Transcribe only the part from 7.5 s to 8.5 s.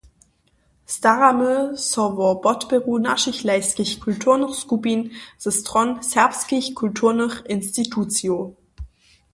institucijow.